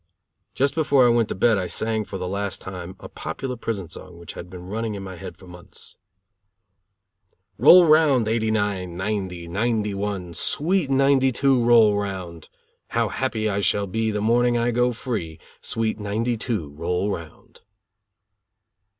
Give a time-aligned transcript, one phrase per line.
[0.55, 3.87] Just before I went to bed I sang for the last time a popular prison
[3.87, 5.95] song which had been running in my head for months:
[7.59, 12.49] "Roll round, '89, '90, '91, sweet '92 roll around.
[12.87, 17.61] How happy I shall be the morning I go free, sweet '92 roll around."